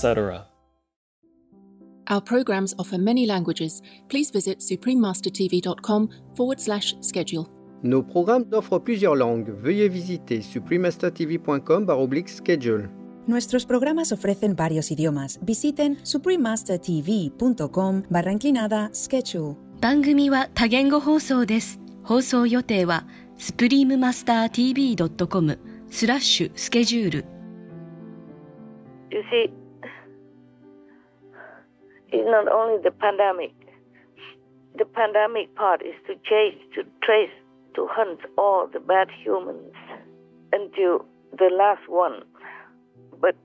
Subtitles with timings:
[0.00, 0.46] etc.
[2.08, 3.82] Our programs offer many languages.
[4.08, 7.48] Please visit suprememastertv.com forward slash schedule.
[7.82, 9.48] Nos programmes offrent plusieurs langues.
[9.62, 11.86] Veuillez visiter suprememastertv.com
[12.26, 12.88] schedule.
[13.26, 15.38] Nuestros programas ofrecen varios idiomas.
[15.42, 19.56] Visiten suprememastertv.com barra inclinada schedule.
[19.80, 21.80] 番組は多言語放送です。
[22.02, 23.06] 放送予定は
[23.38, 25.58] スプリームマスター TV.com
[25.90, 27.24] スラッシュスケジュール
[29.10, 29.50] You see,
[32.12, 33.52] it's not only the pandemic.
[34.76, 37.30] The pandemic part is to chase, to trace,
[37.74, 39.74] to hunt all the bad humans
[40.52, 41.04] until
[41.38, 42.22] the last one.
[43.20, 43.36] But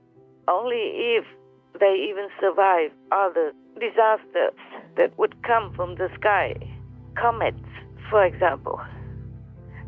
[0.48, 1.24] only if
[1.78, 4.54] they even survive other disasters
[4.96, 6.54] that would come from the sky,
[7.14, 7.58] comets,
[8.10, 8.80] for example,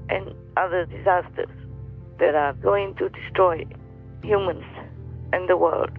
[0.08, 1.50] and other disasters
[2.18, 3.64] that are going to destroy
[4.22, 4.64] humans
[5.32, 5.90] and the world.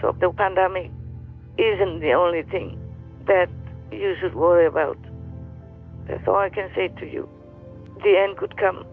[0.00, 0.90] So the pandemic
[1.58, 2.78] isn't the only thing
[3.26, 3.48] that
[3.92, 4.98] you should worry about.
[6.08, 7.28] That's all I can say to you.
[8.02, 8.84] The end could come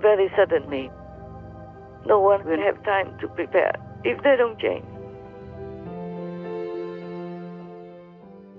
[0.00, 0.90] very suddenly.
[2.06, 3.72] No one will have time to prepare
[4.04, 4.84] if they don't change.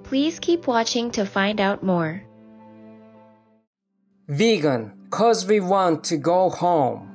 [0.04, 2.24] Please keep watching to find out more.
[4.28, 7.15] Vegan, cause we want to go home.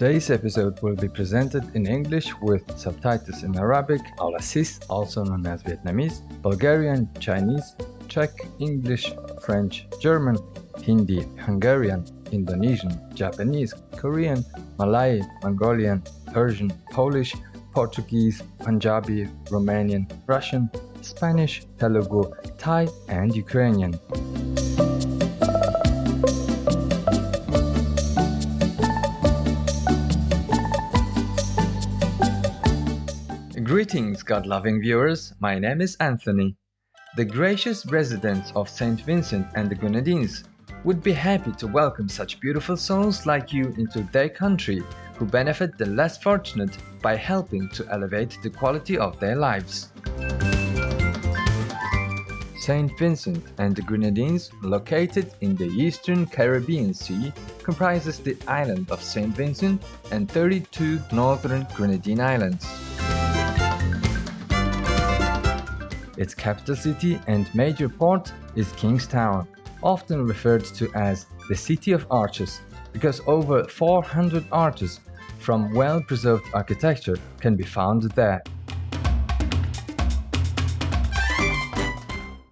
[0.00, 5.62] Today's episode will be presented in English with subtitles in Arabic, Aulacese, also known as
[5.62, 7.76] Vietnamese, Bulgarian, Chinese,
[8.08, 8.30] Czech,
[8.60, 9.12] English,
[9.42, 10.38] French, German,
[10.80, 14.42] Hindi, Hungarian, Indonesian, Japanese, Korean,
[14.78, 17.34] Malay, Mongolian, Persian, Polish,
[17.74, 20.70] Portuguese, Punjabi, Romanian, Russian,
[21.02, 22.24] Spanish, Telugu,
[22.56, 23.92] Thai, and Ukrainian.
[33.80, 35.32] Greetings, God loving viewers.
[35.40, 36.54] My name is Anthony.
[37.16, 39.00] The gracious residents of St.
[39.00, 40.44] Vincent and the Grenadines
[40.84, 44.82] would be happy to welcome such beautiful souls like you into their country
[45.16, 49.88] who benefit the less fortunate by helping to elevate the quality of their lives.
[52.58, 52.92] St.
[52.98, 57.32] Vincent and the Grenadines, located in the eastern Caribbean Sea,
[57.62, 59.34] comprises the island of St.
[59.34, 62.89] Vincent and 32 northern Grenadine islands.
[66.20, 69.48] Its capital city and major port is Kingstown,
[69.82, 72.60] often referred to as the City of Arches,
[72.92, 75.00] because over 400 arches
[75.38, 78.42] from well preserved architecture can be found there.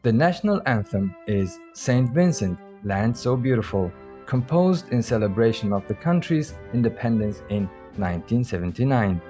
[0.02, 2.10] The national anthem is St.
[2.14, 3.92] Vincent, Land So Beautiful,
[4.24, 9.20] composed in celebration of the country's independence in 1979.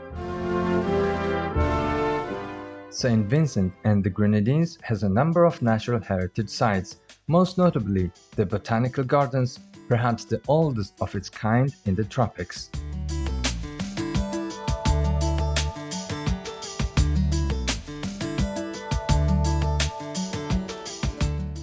[2.98, 3.26] St.
[3.26, 6.96] Vincent and the Grenadines has a number of natural heritage sites,
[7.28, 12.70] most notably the Botanical Gardens, perhaps the oldest of its kind in the tropics.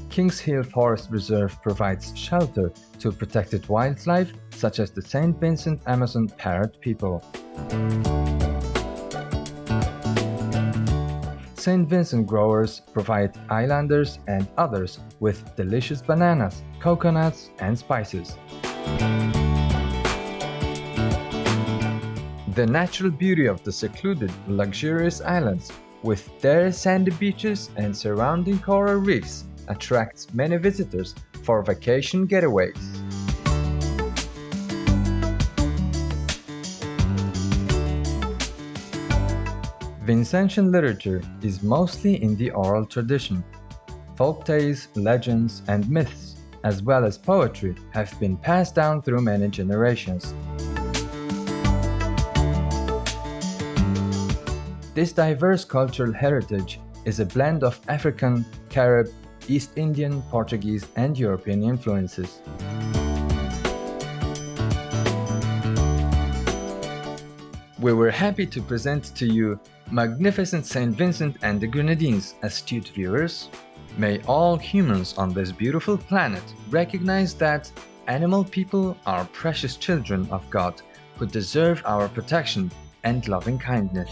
[0.09, 5.37] Kings Hill Forest Reserve provides shelter to protected wildlife such as the St.
[5.37, 7.21] Vincent Amazon parrot people.
[11.65, 11.89] St.
[11.89, 18.35] Vincent growers provide islanders and others with delicious bananas, coconuts, and spices.
[22.53, 25.71] The natural beauty of the secluded, luxurious islands,
[26.03, 33.04] with their sandy beaches and surrounding coral reefs, attracts many visitors for vacation getaways.
[40.05, 43.43] Vincentian literature is mostly in the oral tradition.
[44.15, 49.47] Folk tales, legends, and myths, as well as poetry, have been passed down through many
[49.47, 50.35] generations.
[54.93, 59.07] This diverse cultural heritage is a blend of African, Carib,
[59.47, 62.41] East Indian, Portuguese, and European influences.
[67.79, 69.59] We were happy to present to you
[69.91, 73.49] Magnificent Saint Vincent and the Grenadines, astute viewers.
[73.97, 77.71] May all humans on this beautiful planet recognize that
[78.07, 80.81] animal people are precious children of God
[81.17, 82.71] who deserve our protection
[83.03, 84.11] and loving kindness.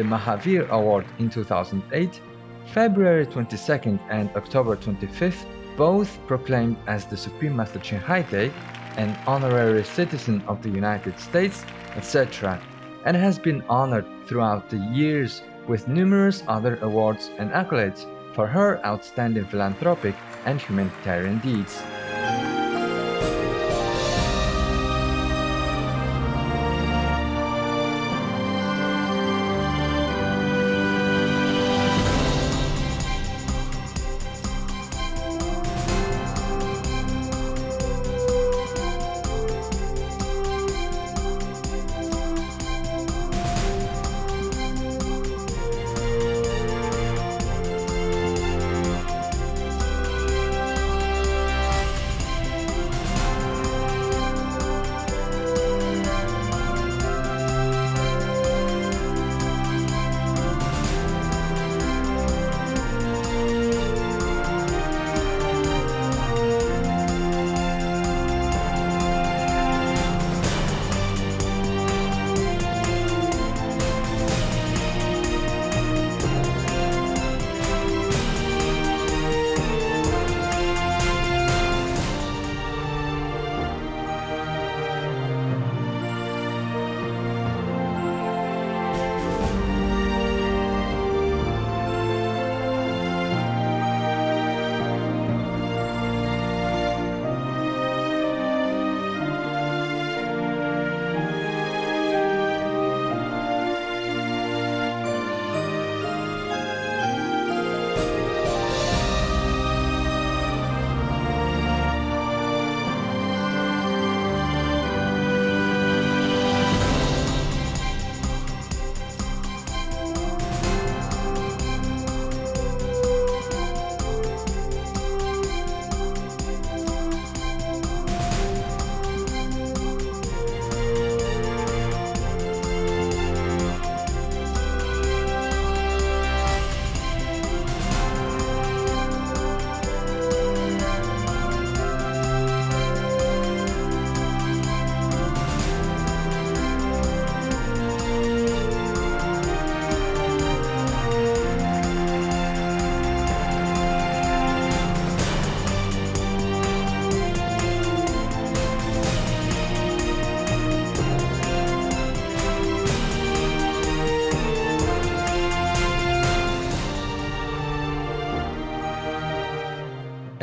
[0.00, 2.20] the Mahavir Award in 2008,
[2.72, 5.44] February 22nd and October 25th,
[5.76, 8.50] both proclaimed as the Supreme Master Ching Hai Day,
[8.96, 11.64] an honorary citizen of the United States,
[11.96, 12.58] etc
[13.04, 18.84] and has been honored throughout the years with numerous other awards and accolades for her
[18.84, 20.14] outstanding philanthropic
[20.44, 21.82] and humanitarian deeds.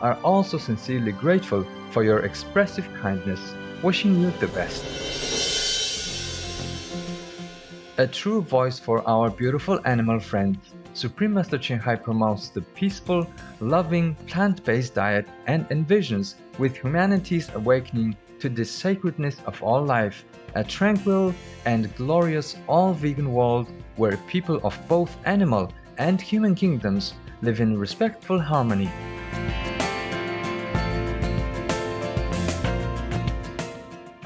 [0.00, 3.40] are also sincerely grateful for your expressive kindness,
[3.82, 4.84] wishing you the best.
[7.98, 10.58] A true voice for our beautiful animal friends,
[10.94, 13.26] Supreme Master Ching Hai promotes the peaceful,
[13.60, 20.24] loving, plant based diet and envisions with humanity's awakening to the sacredness of all life,
[20.54, 27.14] a tranquil and glorious all vegan world where people of both animal and human kingdoms
[27.42, 28.90] live in respectful harmony.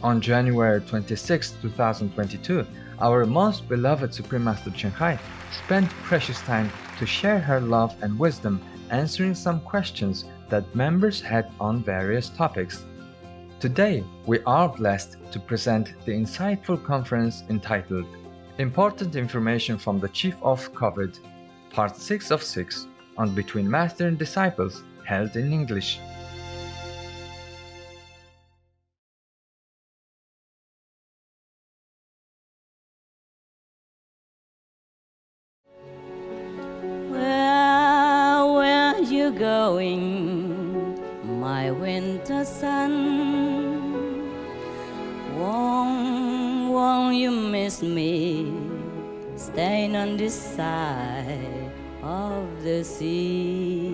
[0.00, 2.64] On January 26, 2022,
[3.00, 5.18] our most beloved Supreme Master Ching Hai
[5.50, 11.50] spent precious time to share her love and wisdom answering some questions that members had
[11.58, 12.84] on various topics.
[13.58, 18.06] Today, we are blessed to present the insightful conference entitled
[18.58, 21.18] Important Information from the Chief of COVID,
[21.70, 22.86] Part 6 of 6
[23.16, 25.98] on Between Master and Disciples, held in English.
[47.94, 48.52] Me,
[49.36, 53.92] staying on this side of the sea?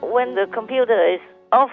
[0.00, 1.20] When the computer is
[1.52, 1.70] off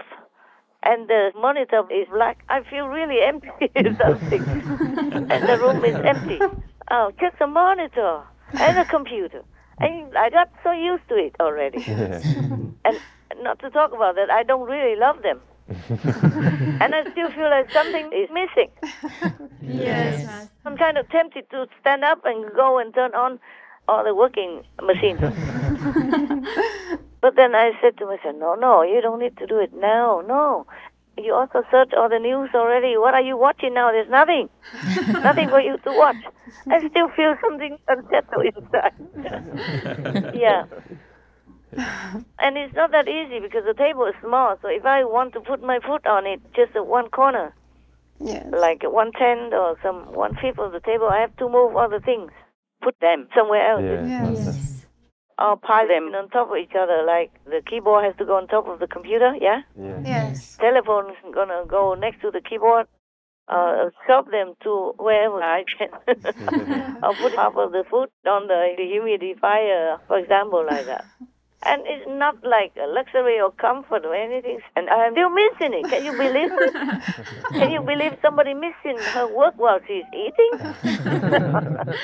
[0.83, 3.49] and the monitor is black, I feel really empty
[3.97, 4.43] something.
[5.29, 6.39] and the room is empty.
[6.91, 8.23] Oh, just a monitor
[8.53, 9.43] and a computer.
[9.79, 11.83] And I got so used to it already.
[11.87, 12.99] and
[13.41, 15.39] not to talk about that, I don't really love them.
[15.89, 18.69] and I still feel like something is missing.
[19.61, 20.49] Yes.
[20.65, 23.39] I'm kind of tempted to stand up and go and turn on
[23.87, 25.19] all the working machines.
[27.21, 30.23] but then I said to myself, no, no, you don't need to do it now.
[30.25, 30.65] No.
[31.17, 32.97] You also search all the news already.
[32.97, 33.91] What are you watching now?
[33.91, 34.49] There's nothing.
[35.21, 36.15] nothing for you to watch.
[36.69, 40.35] I still feel something unsettled inside.
[40.35, 40.65] yeah.
[42.39, 44.57] And it's not that easy because the table is small.
[44.61, 47.53] So if I want to put my foot on it, just at one corner,
[48.21, 48.47] Yes.
[48.51, 51.89] like one tenth or some one fifth of the table, I have to move all
[51.89, 52.31] the things,
[52.81, 54.85] put them somewhere else, Yes.
[55.37, 57.03] or pile them on top of each other.
[57.03, 59.61] Like the keyboard has to go on top of the computer, yeah.
[60.03, 60.57] Yes.
[60.59, 62.87] Telephone is gonna go next to the keyboard.
[63.47, 65.89] Uh, shove them to wherever I can.
[67.03, 71.05] I'll put half of the food on the humidifier, for example, like that.
[71.65, 74.59] And it's not like a luxury or comfort or anything.
[74.75, 75.89] And I'm still missing it.
[75.89, 76.73] Can you believe it?
[77.57, 80.59] Can you believe somebody missing her work while she's eating?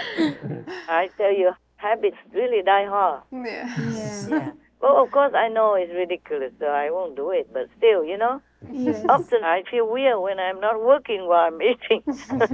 [0.88, 3.24] I tell you, habits really die hard.
[3.32, 4.28] Yes.
[4.30, 4.52] Yeah.
[4.82, 7.48] Well, of course, I know it's ridiculous, so I won't do it.
[7.54, 8.42] But still, you know,
[8.74, 9.06] Yes.
[9.10, 12.04] often I feel weird when I'm not working while I'm eating.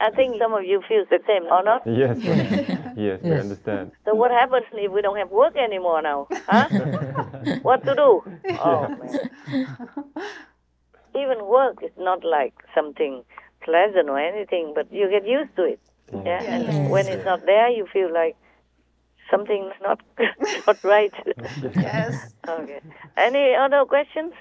[0.00, 1.82] I think some of you feel the same, or not?
[1.86, 2.18] Yes,
[2.96, 3.92] yes, we understand.
[4.04, 6.26] So what happens if we don't have work anymore now?
[6.48, 6.68] Huh?
[7.62, 8.22] what to do?
[8.60, 9.30] Oh man.
[11.14, 13.22] Even work is not like something
[13.62, 15.80] pleasant or anything, but you get used to it.
[16.12, 16.26] Mm.
[16.26, 16.42] Yeah.
[16.42, 16.90] And Yes.
[16.90, 18.36] when it's not there, you feel like
[19.30, 20.00] something's not
[20.66, 21.14] not right.
[21.76, 22.34] Yes.
[22.48, 22.80] okay.
[23.16, 24.32] Any other questions?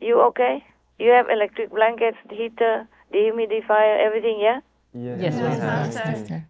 [0.00, 0.62] You okay?
[0.98, 4.60] You have electric blankets, heater, dehumidifier, everything, yeah?
[4.92, 5.94] Yes, Yes, we have.
[5.94, 6.46] Master.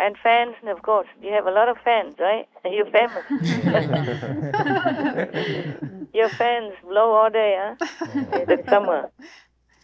[0.00, 1.08] And fans, of course.
[1.20, 2.46] You have a lot of fans, right?
[2.64, 3.24] You're famous.
[6.14, 7.74] Your fans blow all day, huh?
[8.38, 9.10] In the summer.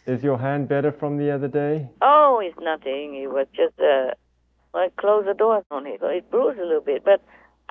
[0.07, 1.89] Is your hand better from the other day?
[2.01, 3.15] Oh, it's nothing.
[3.15, 4.11] It was just, uh,
[4.73, 5.99] I closed the door on it.
[6.01, 7.21] It bruised a little bit, but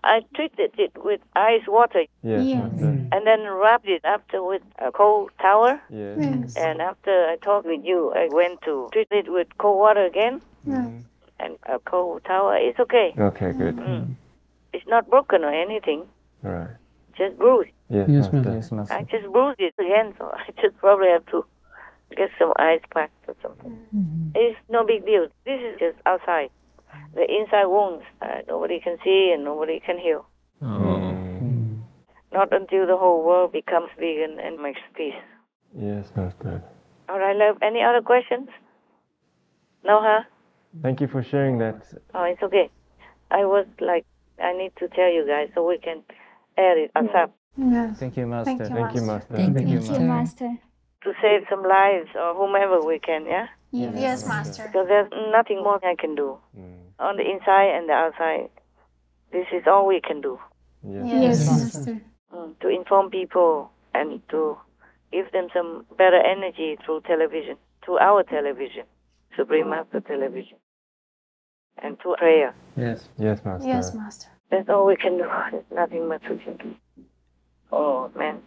[0.04, 2.86] I treated it with ice water Yes, Master.
[3.12, 5.78] and then wrapped it after with a cold towel.
[5.88, 6.18] Yes.
[6.20, 6.56] Yes.
[6.56, 10.40] And after I talked with you, I went to treat it with cold water again
[10.66, 12.50] and a cold towel.
[12.54, 13.14] It's okay.
[13.18, 13.76] Okay, good.
[13.76, 14.14] Mm.
[14.72, 16.04] It's not broken or anything,
[16.42, 16.68] Right.
[17.16, 17.70] just bruised.
[17.88, 18.74] Yes, Yes, Master.
[18.76, 18.94] Master.
[18.94, 21.44] I just bruised it again, so I just probably have to
[22.16, 23.74] get some ice packs or something.
[24.34, 25.28] It's no big deal.
[25.46, 26.50] This is just outside.
[27.14, 30.26] The inside wounds, uh, nobody can see and nobody can heal.
[30.62, 31.82] Mm.
[32.32, 35.14] Not until the whole world becomes vegan and makes peace.
[35.76, 36.62] Yes, Master.
[37.08, 37.58] All right, love.
[37.62, 38.48] Any other questions?
[39.84, 40.22] No, huh?
[40.82, 41.82] Thank you for sharing that.
[42.14, 42.70] Oh, it's okay.
[43.30, 44.04] I was like,
[44.42, 46.02] I need to tell you guys so we can
[46.58, 47.98] add it ASAP Yes.
[47.98, 48.56] Thank you, Master.
[48.56, 49.36] Thank you, Thank you, Master.
[49.36, 50.58] Thank you, Thank you, Master.
[51.04, 53.46] to save some lives or whomever we can, yeah?
[53.70, 54.66] Yes, Master.
[54.66, 56.83] Because there's nothing more I can do Mm.
[56.98, 58.50] On the inside and the outside.
[59.32, 60.38] This is all we can do
[60.86, 61.06] Yes.
[61.06, 62.00] Yes, Master.
[62.32, 64.56] mm, to inform people and to
[65.12, 68.84] give them some better energy through television, through our television,
[69.36, 70.58] Supreme Master Television,
[71.82, 72.54] and through prayer.
[72.76, 73.08] Yes.
[73.18, 73.68] Yes, Master.
[73.68, 74.28] Yes, Master.
[74.50, 75.24] That's all we can do.
[75.50, 76.74] There's nothing much we can do.
[77.72, 78.40] Oh, man.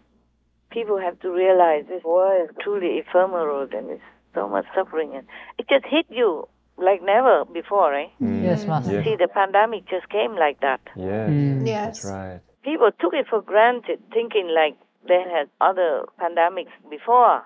[0.70, 4.00] People have to realize this world is truly ephemeral and there's
[4.36, 5.14] so much suffering.
[5.16, 5.26] And
[5.58, 8.12] it just hit you like never before, right?
[8.22, 8.44] Mm.
[8.44, 8.94] Yes, Master.
[8.94, 9.04] Yes.
[9.06, 10.82] See, the pandemic just came like that.
[10.96, 11.30] Yes.
[11.30, 11.68] Mm.
[11.68, 11.86] Yes.
[11.86, 12.40] That's right.
[12.64, 14.76] People took it for granted, thinking like
[15.08, 17.44] they had other pandemics before,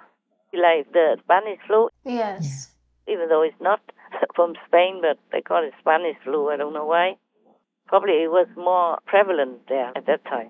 [0.54, 2.72] like the Spanish flu, Yes.
[3.08, 3.80] even though it's not
[4.36, 6.50] from Spain, but they call it Spanish flu.
[6.50, 7.18] I don't know why.
[7.88, 10.50] Probably it was more prevalent there at that time.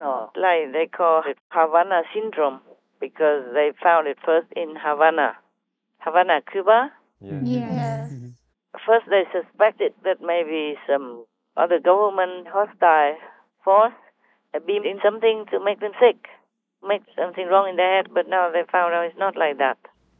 [0.00, 2.60] Or like they call it Havana syndrome
[3.00, 5.36] because they found it first in Havana,
[5.98, 6.92] Havana, Cuba.
[7.20, 7.42] Yes.
[7.44, 8.03] Yes.
[8.86, 11.24] First, they suspected that maybe some
[11.56, 13.16] other government hostile
[13.64, 13.94] force
[14.52, 16.26] had been in something to make them sick,
[16.86, 18.08] make something wrong in their head.
[18.12, 19.78] But now they found out it's not like that.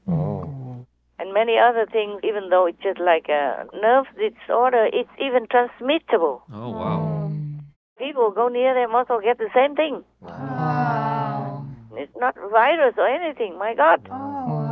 [0.09, 0.87] Oh.
[1.19, 6.43] And many other things, even though it's just like a nerve disorder, it's even transmittable.
[6.53, 7.29] Oh, wow.
[7.31, 7.61] Mm.
[7.99, 10.03] People go near them also get the same thing.
[10.21, 11.67] Wow.
[11.97, 13.59] It's not virus or anything.
[13.59, 14.64] My God, Oh, wow.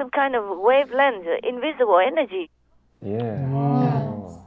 [0.00, 2.48] Some kind of wavelength, invisible energy.
[3.02, 3.36] Yeah.
[3.36, 4.38] Yes.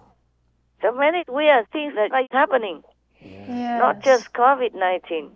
[0.82, 2.82] So many weird things that are happening.
[3.22, 3.80] Yes.
[3.80, 5.30] Not just COVID 19,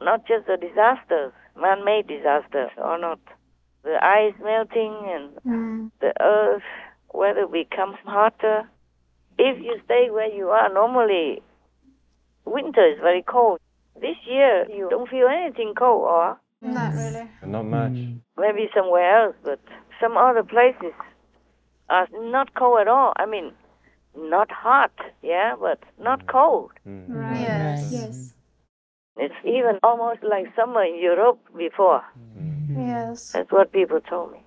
[0.00, 3.20] not just the disasters, man made disasters or not.
[3.84, 5.90] The ice melting and Mm.
[6.00, 6.62] the earth,
[7.12, 8.68] weather becomes hotter.
[9.38, 11.42] If you stay where you are, normally
[12.46, 13.60] winter is very cold.
[14.00, 16.96] This year, you don't feel anything cold, or Not mm.
[16.96, 17.28] really.
[17.44, 17.92] Not much.
[17.92, 18.20] Mm.
[18.38, 19.60] maybe somewhere else, but
[20.00, 20.94] some other places
[21.90, 23.12] are not cold at all.
[23.16, 23.52] I mean,
[24.16, 26.28] not hot, yeah, but not mm.
[26.28, 26.70] cold.
[26.86, 27.06] Mm.
[27.08, 27.40] Right.
[27.40, 27.92] Yes.
[27.92, 28.34] Yes.
[29.16, 32.02] It's even almost like summer in Europe before.
[32.38, 32.88] Mm-hmm.
[32.88, 33.32] Yes.
[33.32, 34.38] That's what people told me.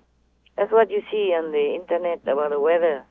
[0.57, 3.03] That's what you see on the internet about the weather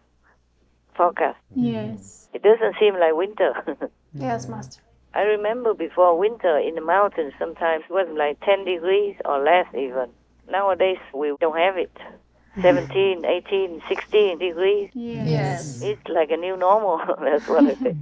[0.96, 1.38] forecast.
[1.54, 2.28] Yes.
[2.32, 3.52] It doesn't seem like winter.
[4.16, 4.80] Yes, Master.
[5.14, 9.66] I remember before winter in the mountains sometimes it was like 10 degrees or less
[9.74, 10.10] even.
[10.50, 11.92] Nowadays we don't have it.
[12.62, 14.90] 17, 18, 16 degrees.
[14.94, 15.66] Yes.
[15.80, 16.98] It's like a new normal.
[17.20, 17.96] That's what I think.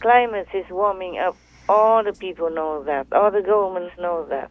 [0.00, 1.36] Climate is warming up.
[1.68, 3.06] All the people know that.
[3.12, 4.50] All the governments know that.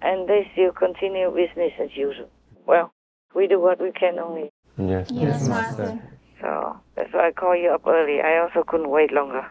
[0.00, 2.28] And they still continue business as usual.
[2.66, 2.92] Well,
[3.34, 4.50] we do what we can only.
[4.76, 5.08] Yes.
[5.12, 6.00] Yes, Master.
[6.40, 8.20] So that's why I call you up early.
[8.20, 9.46] I also couldn't wait longer.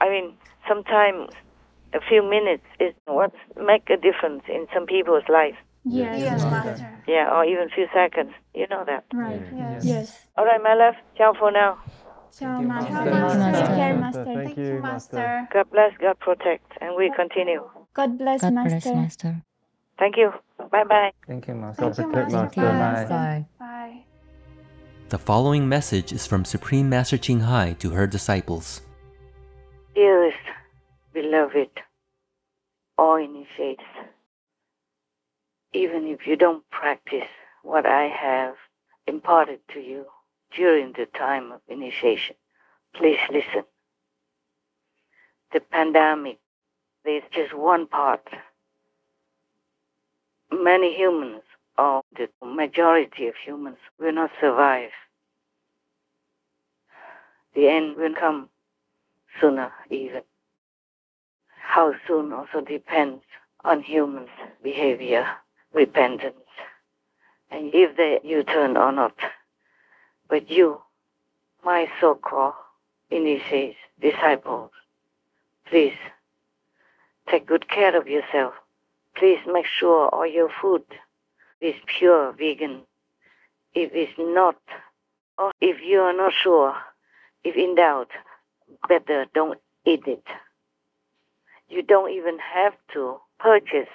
[0.00, 0.34] I mean,
[0.68, 1.30] sometimes
[1.92, 5.56] a few minutes is what make a difference in some people's lives.
[5.84, 7.02] Yes, yes Master.
[7.08, 8.32] Yeah, or even few seconds.
[8.54, 9.04] You know that.
[9.12, 9.42] Right.
[9.52, 9.84] Yes.
[9.84, 10.26] Yes.
[10.36, 10.94] All right, my love.
[11.16, 11.78] Ciao for now.
[12.36, 12.92] Ciao, Master.
[12.92, 13.52] Master.
[13.52, 14.24] Take care, Master.
[14.24, 14.24] Master.
[14.24, 15.16] Thank you, Master.
[15.16, 15.48] Master.
[15.52, 17.62] God bless, God protect, and we continue.
[17.94, 18.80] God bless, God Master.
[18.80, 19.42] bless, Master.
[19.98, 20.32] Thank you.
[20.70, 21.12] Bye bye.
[21.26, 21.92] Thank you, Master.
[21.92, 22.60] Thank you, Protect Master.
[22.60, 23.08] Master.
[23.08, 23.46] Bye.
[23.58, 23.66] Bye.
[23.66, 24.04] Bye.
[25.08, 28.82] The following message is from Supreme Master Ching Hai to her disciples.
[29.94, 30.36] Dearest,
[31.12, 31.70] beloved,
[32.98, 33.82] all initiates,
[35.72, 37.28] even if you don't practice
[37.62, 38.54] what I have
[39.06, 40.04] imparted to you
[40.56, 42.36] during the time of initiation,
[42.94, 43.64] please listen.
[45.52, 46.38] The pandemic
[47.04, 48.26] is just one part.
[50.52, 51.42] Many humans,
[51.76, 54.90] or the majority of humans, will not survive.
[57.54, 58.48] The end will come
[59.40, 60.22] sooner even.
[61.60, 63.22] How soon also depends
[63.64, 64.28] on humans'
[64.62, 65.26] behavior,
[65.72, 66.34] repentance,
[67.50, 69.14] and if they U-turn or not.
[70.28, 70.80] But you,
[71.64, 72.54] my so-called
[73.10, 74.70] initiates, disciples,
[75.66, 75.94] please
[77.30, 78.54] take good care of yourself.
[79.16, 80.84] Please make sure all your food
[81.60, 82.82] is pure vegan.
[83.74, 84.56] If it's not,
[85.38, 86.74] or if you are not sure,
[87.44, 88.10] if in doubt,
[88.88, 90.24] better don't eat it.
[91.68, 93.88] You don't even have to purchase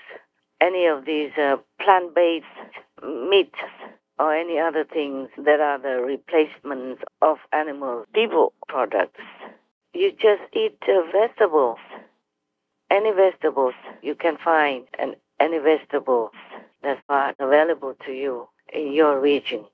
[0.61, 2.45] any of these uh, plant-based
[3.03, 3.59] meats
[4.19, 9.19] or any other things that are the replacements of animal people products.
[9.93, 11.79] You just eat uh, vegetables,
[12.89, 16.31] any vegetables you can find, and any vegetables
[16.83, 19.65] that are available to you in your region.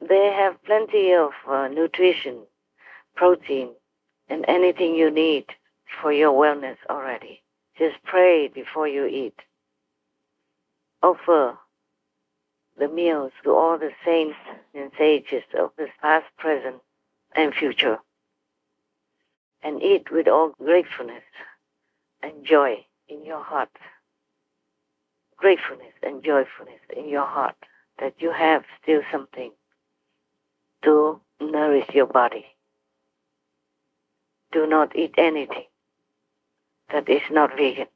[0.00, 2.42] They have plenty of uh, nutrition,
[3.14, 3.70] protein,
[4.28, 5.46] and anything you need
[6.00, 7.42] for your wellness already.
[7.78, 9.38] Just pray before you eat.
[11.02, 11.58] Offer
[12.78, 14.36] the meals to all the saints
[14.74, 16.76] and sages of this past, present,
[17.34, 17.98] and future.
[19.62, 21.24] And eat with all gratefulness
[22.22, 23.70] and joy in your heart.
[25.36, 27.56] Gratefulness and joyfulness in your heart
[27.98, 29.52] that you have still something
[30.82, 32.46] to nourish your body.
[34.52, 35.64] Do not eat anything
[36.92, 37.88] that is not vegan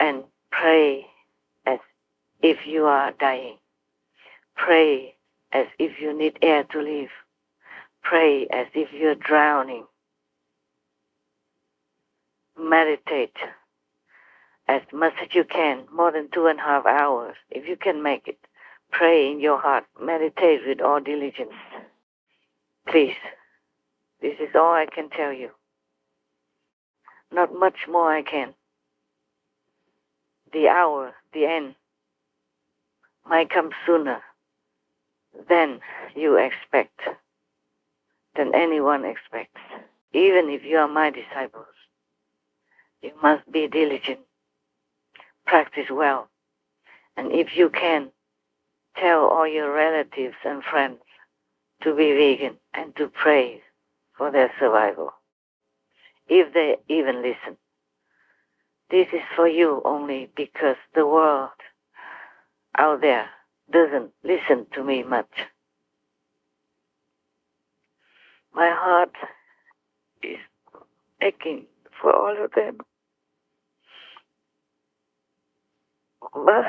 [0.00, 1.06] and pray
[1.66, 1.78] as
[2.42, 3.58] if you are dying.
[4.56, 5.14] Pray
[5.52, 7.10] as if you need air to live.
[8.02, 9.84] Pray as if you're drowning.
[12.58, 13.36] Meditate
[14.66, 18.02] as much as you can, more than two and a half hours, if you can
[18.02, 18.38] make it.
[18.90, 19.84] Pray in your heart.
[20.00, 21.52] Meditate with all diligence.
[22.88, 23.16] Please,
[24.22, 25.50] this is all I can tell you.
[27.32, 28.54] Not much more I can.
[30.52, 31.74] The hour, the end,
[33.28, 34.22] might come sooner
[35.48, 35.80] than
[36.14, 37.00] you expect,
[38.36, 39.60] than anyone expects.
[40.12, 41.66] Even if you are my disciples,
[43.02, 44.20] you must be diligent,
[45.46, 46.28] practice well,
[47.16, 48.10] and if you can,
[48.96, 51.00] tell all your relatives and friends
[51.82, 53.60] to be vegan and to pray
[54.16, 55.12] for their survival
[56.28, 57.56] if they even listen.
[58.90, 61.50] This is for you only because the world
[62.76, 63.28] out there
[63.70, 65.30] doesn't listen to me much.
[68.54, 69.14] My heart
[70.22, 70.38] is
[71.20, 71.66] aching
[72.00, 72.78] for all of them.
[76.32, 76.64] But,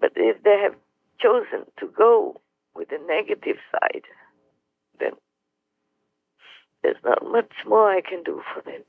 [0.00, 0.74] but if they have
[1.20, 2.40] chosen to go
[2.74, 4.02] with the negative side,
[5.00, 5.12] then
[6.82, 8.82] there's not much more I can do for them.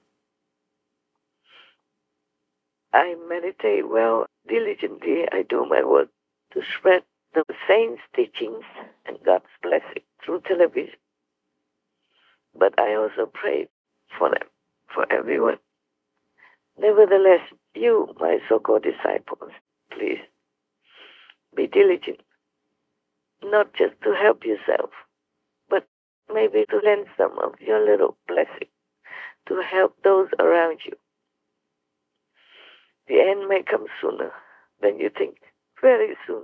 [2.93, 5.25] I meditate well, diligently.
[5.31, 6.09] I do my work
[6.53, 8.63] to spread the saints' teachings
[9.05, 10.95] and God's blessing through television.
[12.57, 13.67] But I also pray
[14.17, 14.47] for them,
[14.93, 15.57] for everyone.
[16.79, 17.41] Nevertheless,
[17.75, 19.51] you, my so-called disciples,
[19.91, 20.19] please
[21.55, 22.21] be diligent,
[23.43, 24.91] not just to help yourself,
[25.69, 25.87] but
[26.33, 28.67] maybe to lend some of your little blessing
[29.47, 30.93] to help those around you.
[33.07, 34.31] The end may come sooner
[34.81, 35.37] than you think,
[35.81, 36.43] very soon,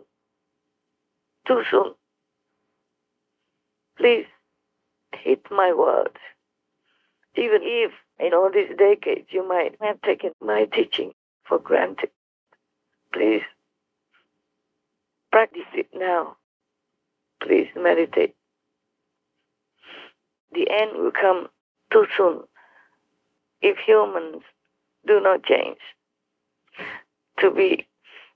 [1.48, 1.94] too soon.
[3.98, 4.26] Please
[5.24, 6.18] heed my words.
[7.36, 12.10] Even if in all these decades you might have taken my teaching for granted,
[13.12, 13.42] please
[15.32, 16.38] practice it now.
[17.42, 18.36] Please meditate.
[20.54, 21.48] The end will come
[21.92, 22.44] too soon
[23.62, 24.44] if humans
[25.08, 25.80] do not change
[27.40, 27.88] to be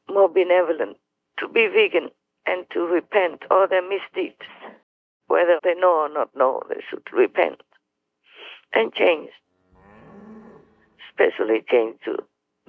[0.10, 0.98] more benevolent,
[1.39, 2.10] to be vegan,
[2.46, 4.36] and to repent all their misdeeds.
[5.28, 7.62] Whether they know or not know, they should repent
[8.74, 9.30] and change.
[11.10, 12.17] Especially change to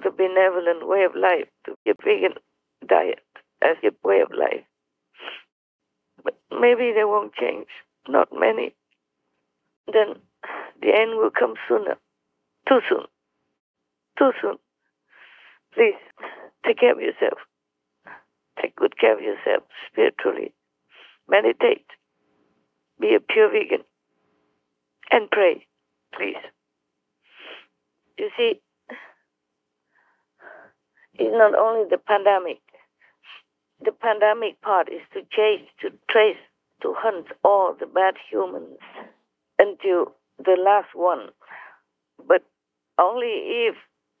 [0.03, 2.33] the benevolent way of life, to be a vegan
[2.85, 3.23] diet
[3.61, 4.63] as a way of life.
[6.23, 7.67] But maybe they won't change,
[8.07, 8.73] not many.
[9.91, 10.15] Then
[10.81, 11.97] the end will come sooner,
[12.67, 13.05] too soon,
[14.17, 14.57] too soon.
[15.73, 15.95] Please
[16.65, 17.39] take care of yourself.
[18.61, 20.53] Take good care of yourself spiritually.
[21.29, 21.85] Meditate.
[22.99, 23.83] Be a pure vegan.
[25.11, 25.65] And pray,
[26.13, 26.35] please.
[28.17, 28.59] You see,
[31.13, 32.59] it's not only the pandemic.
[33.83, 36.37] The pandemic part is to chase, to trace,
[36.81, 38.77] to hunt all the bad humans
[39.57, 41.29] until the last one.
[42.27, 42.43] But
[42.97, 43.75] only if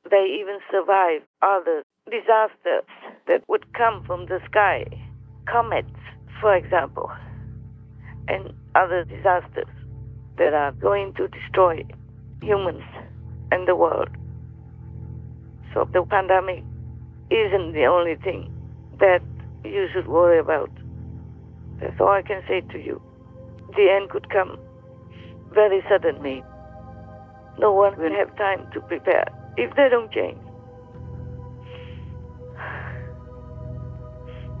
[0.09, 2.85] they even survive other disasters
[3.27, 4.85] that would come from the sky,
[5.45, 5.89] comets,
[6.41, 7.11] for example,
[8.27, 9.67] and other disasters
[10.37, 11.83] that are going to destroy
[12.41, 12.83] humans
[13.51, 14.09] and the world.
[15.73, 16.63] So the pandemic
[17.29, 18.51] isn't the only thing
[18.99, 19.21] that
[19.63, 20.71] you should worry about.
[21.79, 23.01] That's all I can say to you.
[23.75, 24.57] The end could come
[25.53, 26.43] very suddenly.
[27.59, 29.25] No one will have time to prepare
[29.59, 30.39] if they don't change.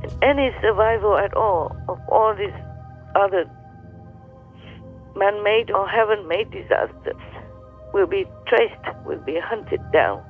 [0.03, 2.55] And any survival at all of all these
[3.15, 3.45] other
[5.15, 7.21] man made or heaven made disasters
[7.93, 10.23] will be traced, will be hunted down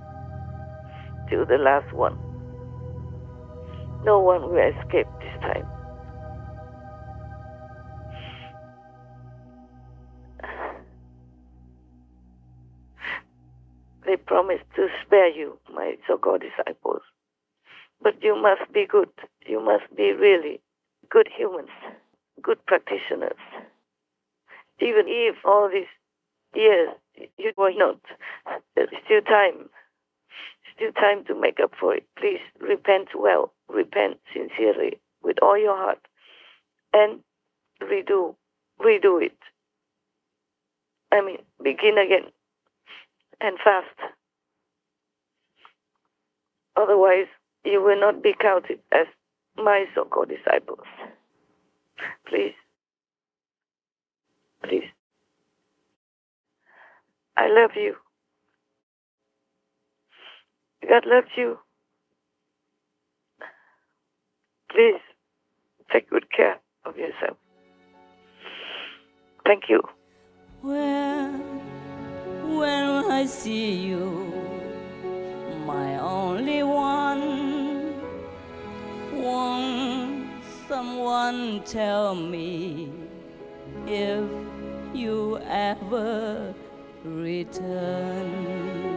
[1.30, 2.18] till the last one.
[4.04, 5.79] No one will escape this time.
[14.10, 17.04] They promised to spare you, my so called disciples.
[18.02, 19.12] But you must be good.
[19.46, 20.62] You must be really
[21.12, 21.70] good humans,
[22.42, 23.38] good practitioners.
[24.80, 25.94] Even if all these
[26.56, 26.90] years
[27.38, 28.00] you were not,
[28.76, 29.70] there's still time.
[30.76, 32.08] Still time to make up for it.
[32.18, 36.00] Please repent well, repent sincerely with all your heart,
[36.94, 37.20] and
[37.80, 38.34] redo,
[38.82, 39.38] redo it.
[41.12, 42.32] I mean, begin again
[43.42, 44.14] and fast.
[46.76, 47.28] Otherwise,
[47.66, 49.08] you will not be counted as
[49.58, 50.86] my so called disciples.
[52.28, 52.54] Please.
[54.64, 54.86] Please.
[57.38, 57.96] I love you.
[60.88, 61.58] God loves you.
[64.72, 65.02] Please
[65.92, 67.38] take good care of yourself.
[69.46, 69.82] Thank you.
[70.62, 71.40] When,
[72.58, 72.89] when
[73.20, 74.32] I see you,
[75.66, 77.94] my only one,
[79.12, 82.94] won't someone tell me
[83.86, 84.24] if
[84.94, 86.56] you ever
[87.04, 88.89] return?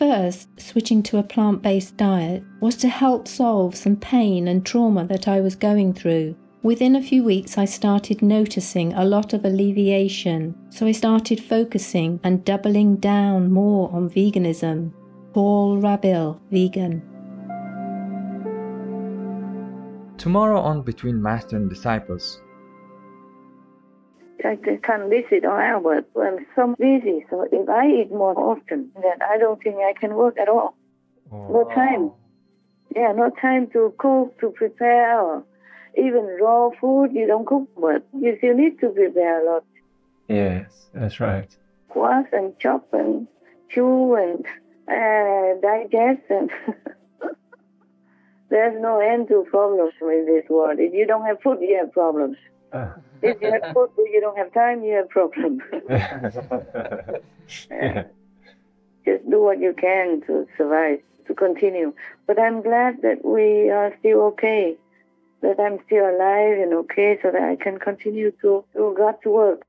[0.00, 5.04] First, switching to a plant based diet was to help solve some pain and trauma
[5.04, 6.34] that I was going through.
[6.62, 12.18] Within a few weeks, I started noticing a lot of alleviation, so I started focusing
[12.24, 14.92] and doubling down more on veganism.
[15.34, 17.02] Paul Rabil, vegan.
[20.16, 22.40] Tomorrow on Between Master and Disciples.
[24.44, 26.06] I can't visit or Albert.
[26.20, 27.24] I'm so busy.
[27.30, 30.76] So if I eat more often, then I don't think I can work at all.
[31.32, 32.10] No time.
[32.94, 35.44] Yeah, no time to cook, to prepare, or
[35.96, 37.12] even raw food.
[37.12, 39.64] You don't cook, but you still need to prepare a lot.
[40.28, 41.56] Yes, that's right.
[41.94, 43.28] Wash and chop and
[43.68, 44.44] chew and
[44.88, 46.50] uh, digest and.
[48.50, 50.80] There's no end to problems in this world.
[50.80, 52.36] If you don't have food, you have problems.
[53.22, 55.62] If you have food, but you don't have time, you have problems.
[57.70, 58.04] yeah.
[59.04, 61.92] Just do what you can to survive, to continue.
[62.26, 64.76] But I'm glad that we are still okay,
[65.42, 69.62] that I'm still alive and okay, so that I can continue to do God's work.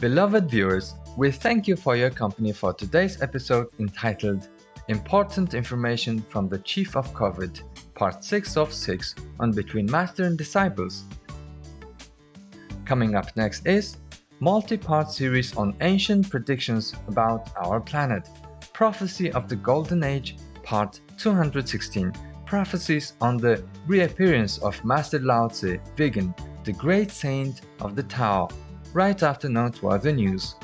[0.00, 4.48] Beloved viewers, we thank you for your company for today's episode entitled
[4.88, 7.60] Important Information from the Chief of COVID,
[7.94, 11.04] Part 6 of 6 on Between Master and Disciples.
[12.86, 13.98] Coming up next is
[14.40, 18.26] multi-part series on ancient predictions about our planet,
[18.72, 22.14] Prophecy of the Golden Age, Part 216,
[22.46, 28.48] Prophecies on the reappearance of Master Lao Tse, vegan, the great saint of the Tao,
[28.94, 30.54] right after Noteworthy News.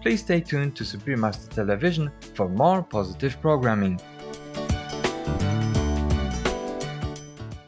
[0.00, 4.00] Please stay tuned to Supreme Master Television for more positive programming.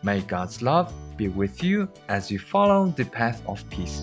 [0.02, 4.02] May God's love be with you as you follow the path of peace.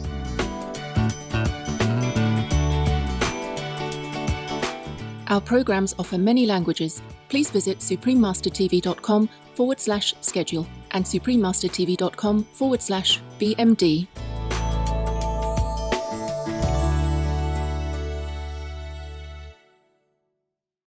[5.30, 7.02] Our programs offer many languages.
[7.30, 14.08] Please visit suprememastertv.com forward slash schedule and suprememastertv.com forward slash BMD